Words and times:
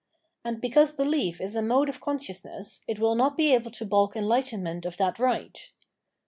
And 0.43 0.59
because 0.59 0.91
behef 0.91 1.39
is 1.39 1.55
a 1.55 1.61
mode 1.61 1.87
of 1.87 2.01
consciousness, 2.01 2.81
it 2.87 2.97
will 2.97 3.13
not 3.13 3.37
be 3.37 3.53
able 3.53 3.69
to 3.69 3.85
balk 3.85 4.15
enhghtenment 4.15 4.83
of 4.83 4.97
that 4.97 5.19
right. 5.19 5.71